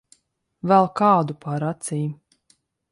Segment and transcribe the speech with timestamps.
[0.71, 2.13] Velk ādu pār acīm.